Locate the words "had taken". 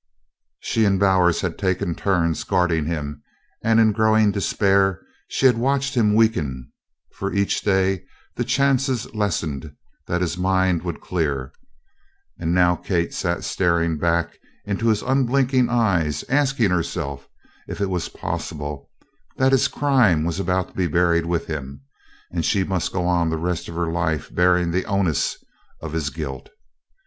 1.41-1.93